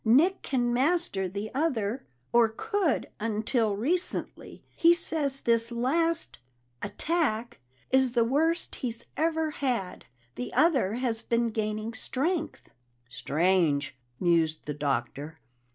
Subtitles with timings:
[0.03, 2.03] Nick can master the other,
[2.33, 4.63] or could until recently.
[4.75, 6.39] He says this last
[6.81, 7.59] attack
[7.91, 12.63] is the worst he's ever had; the other has been gaining strength."
[13.09, 15.37] "Strange!" mused the Doctor.